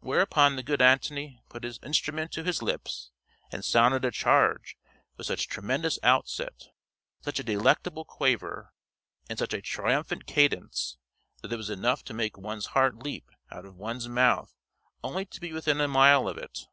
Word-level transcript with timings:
Whereupon 0.00 0.56
the 0.56 0.62
good 0.62 0.82
Antony 0.82 1.40
put 1.48 1.64
his 1.64 1.78
instrument 1.82 2.32
to 2.32 2.44
his 2.44 2.60
lips, 2.60 3.12
and 3.50 3.64
sounded 3.64 4.04
a 4.04 4.10
charge 4.10 4.76
with 5.16 5.26
such 5.26 5.48
tremendous 5.48 5.98
outset, 6.02 6.66
such 7.22 7.40
a 7.40 7.44
delectable 7.44 8.04
quaver, 8.04 8.74
and 9.30 9.38
such 9.38 9.54
a 9.54 9.62
triumphant 9.62 10.26
cadence, 10.26 10.98
that 11.40 11.50
it 11.50 11.56
was 11.56 11.70
enough 11.70 12.04
to 12.04 12.12
make 12.12 12.36
one's 12.36 12.66
heart 12.76 12.96
leap 12.98 13.30
out 13.50 13.64
of 13.64 13.78
one's 13.78 14.06
mouth 14.06 14.54
only 15.02 15.24
to 15.24 15.40
be 15.40 15.54
within 15.54 15.80
a 15.80 15.88
mile 15.88 16.28
of 16.28 16.36
it. 16.36 16.66